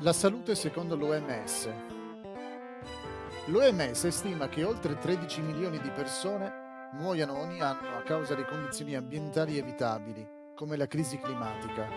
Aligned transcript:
La 0.00 0.12
salute 0.12 0.54
secondo 0.54 0.94
l'OMS. 0.94 1.70
L'OMS 3.46 4.08
stima 4.08 4.46
che 4.46 4.62
oltre 4.62 4.98
13 4.98 5.40
milioni 5.40 5.80
di 5.80 5.88
persone 5.88 6.90
muoiano 6.92 7.38
ogni 7.38 7.62
anno 7.62 7.96
a 7.96 8.02
causa 8.02 8.34
di 8.34 8.44
condizioni 8.44 8.94
ambientali 8.94 9.56
evitabili, 9.56 10.28
come 10.54 10.76
la 10.76 10.86
crisi 10.86 11.18
climatica. 11.18 11.88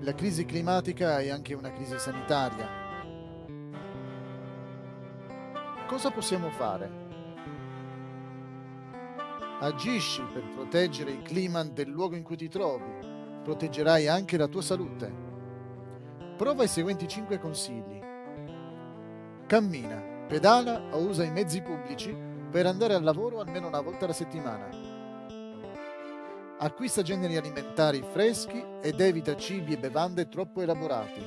La 0.00 0.14
crisi 0.14 0.44
climatica 0.44 1.20
è 1.20 1.30
anche 1.30 1.54
una 1.54 1.72
crisi 1.72 1.98
sanitaria. 1.98 2.68
Cosa 5.86 6.10
possiamo 6.10 6.50
fare? 6.50 6.90
Agisci 9.60 10.22
per 10.34 10.46
proteggere 10.50 11.12
il 11.12 11.22
clima 11.22 11.64
del 11.64 11.88
luogo 11.88 12.14
in 12.14 12.22
cui 12.22 12.36
ti 12.36 12.48
trovi. 12.48 13.08
Proteggerai 13.42 14.06
anche 14.06 14.36
la 14.36 14.48
tua 14.48 14.60
salute. 14.60 15.29
Prova 16.40 16.64
i 16.64 16.68
seguenti 16.68 17.06
5 17.06 17.38
consigli. 17.38 18.00
Cammina, 19.46 20.24
pedala 20.26 20.80
o 20.92 21.00
usa 21.00 21.22
i 21.22 21.30
mezzi 21.30 21.60
pubblici 21.60 22.16
per 22.50 22.64
andare 22.64 22.94
al 22.94 23.02
lavoro 23.02 23.40
almeno 23.40 23.66
una 23.66 23.82
volta 23.82 24.06
alla 24.06 24.14
settimana. 24.14 24.70
Acquista 26.58 27.02
generi 27.02 27.36
alimentari 27.36 28.02
freschi 28.10 28.64
ed 28.80 29.00
evita 29.00 29.36
cibi 29.36 29.74
e 29.74 29.76
bevande 29.76 30.30
troppo 30.30 30.62
elaborati. 30.62 31.22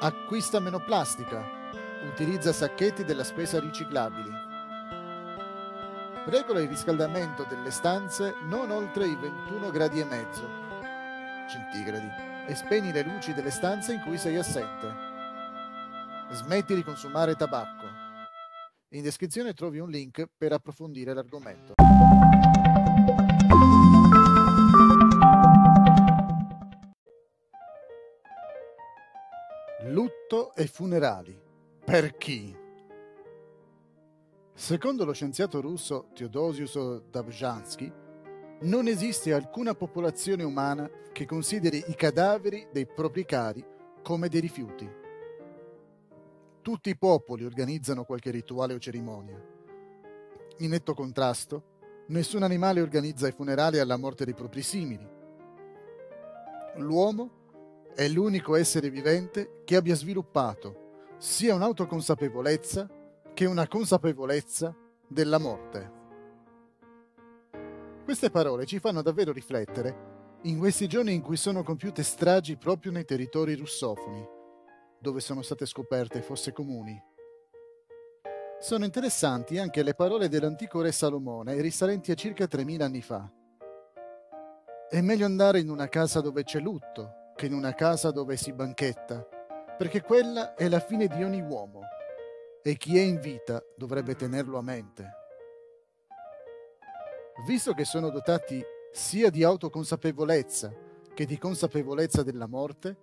Acquista 0.00 0.58
meno 0.58 0.82
plastica. 0.82 1.44
Utilizza 2.10 2.54
sacchetti 2.54 3.04
della 3.04 3.22
spesa 3.22 3.60
riciclabili. 3.60 4.30
Regola 6.24 6.60
il 6.60 6.68
riscaldamento 6.68 7.44
delle 7.46 7.70
stanze 7.70 8.32
non 8.48 8.70
oltre 8.70 9.06
i 9.06 9.14
21 9.14 9.70
gradi 9.70 10.00
e 10.00 10.04
mezzo 10.04 10.70
centigradi 11.52 12.31
e 12.46 12.54
spegni 12.54 12.92
le 12.92 13.02
luci 13.02 13.32
delle 13.32 13.50
stanze 13.50 13.92
in 13.92 14.00
cui 14.00 14.18
sei 14.18 14.36
assente. 14.36 15.10
Smetti 16.30 16.74
di 16.74 16.82
consumare 16.82 17.34
tabacco. 17.34 17.86
In 18.90 19.02
descrizione 19.02 19.54
trovi 19.54 19.78
un 19.78 19.88
link 19.88 20.26
per 20.36 20.52
approfondire 20.52 21.14
l'argomento. 21.14 21.74
Lutto 29.84 30.54
e 30.54 30.66
funerali. 30.66 31.38
Per 31.84 32.16
chi? 32.16 32.56
Secondo 34.54 35.04
lo 35.04 35.12
scienziato 35.12 35.60
russo 35.60 36.10
Teodosius 36.14 37.02
Dabzhansky, 37.10 37.92
non 38.62 38.86
esiste 38.86 39.32
alcuna 39.32 39.74
popolazione 39.74 40.44
umana 40.44 40.88
che 41.12 41.26
consideri 41.26 41.84
i 41.88 41.94
cadaveri 41.94 42.68
dei 42.72 42.86
propri 42.86 43.24
cari 43.24 43.64
come 44.02 44.28
dei 44.28 44.40
rifiuti. 44.40 44.88
Tutti 46.60 46.90
i 46.90 46.96
popoli 46.96 47.44
organizzano 47.44 48.04
qualche 48.04 48.30
rituale 48.30 48.74
o 48.74 48.78
cerimonia. 48.78 49.40
In 50.58 50.70
netto 50.70 50.94
contrasto, 50.94 52.04
nessun 52.08 52.44
animale 52.44 52.80
organizza 52.80 53.26
i 53.26 53.32
funerali 53.32 53.78
alla 53.78 53.96
morte 53.96 54.24
dei 54.24 54.34
propri 54.34 54.62
simili. 54.62 55.08
L'uomo 56.76 57.40
è 57.94 58.06
l'unico 58.06 58.54
essere 58.54 58.90
vivente 58.90 59.62
che 59.64 59.76
abbia 59.76 59.96
sviluppato 59.96 61.14
sia 61.18 61.54
un'autoconsapevolezza 61.54 62.88
che 63.34 63.44
una 63.44 63.66
consapevolezza 63.66 64.74
della 65.06 65.38
morte. 65.38 66.01
Queste 68.04 68.30
parole 68.30 68.66
ci 68.66 68.80
fanno 68.80 69.00
davvero 69.00 69.32
riflettere 69.32 70.10
in 70.42 70.58
questi 70.58 70.88
giorni 70.88 71.14
in 71.14 71.22
cui 71.22 71.36
sono 71.36 71.62
compiute 71.62 72.02
stragi 72.02 72.56
proprio 72.56 72.90
nei 72.90 73.04
territori 73.04 73.54
russofoni, 73.54 74.26
dove 74.98 75.20
sono 75.20 75.40
state 75.40 75.66
scoperte 75.66 76.20
fosse 76.20 76.52
comuni. 76.52 77.00
Sono 78.58 78.84
interessanti 78.84 79.58
anche 79.58 79.84
le 79.84 79.94
parole 79.94 80.28
dell'antico 80.28 80.80
re 80.80 80.90
Salomone, 80.90 81.60
risalenti 81.60 82.10
a 82.10 82.16
circa 82.16 82.48
3000 82.48 82.84
anni 82.84 83.02
fa. 83.02 83.30
È 84.88 85.00
meglio 85.00 85.24
andare 85.24 85.60
in 85.60 85.70
una 85.70 85.88
casa 85.88 86.20
dove 86.20 86.42
c'è 86.42 86.58
lutto 86.58 87.32
che 87.36 87.46
in 87.46 87.54
una 87.54 87.72
casa 87.72 88.10
dove 88.10 88.36
si 88.36 88.52
banchetta, 88.52 89.24
perché 89.78 90.02
quella 90.02 90.54
è 90.54 90.68
la 90.68 90.80
fine 90.80 91.06
di 91.06 91.22
ogni 91.22 91.40
uomo 91.40 91.82
e 92.64 92.76
chi 92.76 92.98
è 92.98 93.02
in 93.02 93.20
vita 93.20 93.62
dovrebbe 93.76 94.16
tenerlo 94.16 94.58
a 94.58 94.62
mente. 94.62 95.21
Visto 97.46 97.72
che 97.72 97.84
sono 97.84 98.10
dotati 98.10 98.62
sia 98.92 99.30
di 99.30 99.42
autoconsapevolezza 99.42 100.90
che 101.14 101.26
di 101.26 101.38
consapevolezza 101.38 102.22
della 102.22 102.46
morte, 102.46 102.96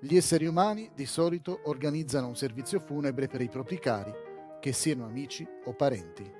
gli 0.00 0.16
esseri 0.16 0.46
umani 0.46 0.90
di 0.94 1.06
solito 1.06 1.60
organizzano 1.64 2.28
un 2.28 2.36
servizio 2.36 2.80
funebre 2.80 3.26
per 3.26 3.42
i 3.42 3.48
propri 3.48 3.78
cari, 3.78 4.12
che 4.60 4.72
siano 4.72 5.04
amici 5.04 5.46
o 5.64 5.74
parenti. 5.74 6.38